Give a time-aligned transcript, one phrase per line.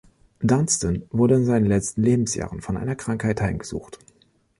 [0.39, 3.99] Dunstan wurde in seinen letzten Lebensjahren von einer Krankheit heimgesucht.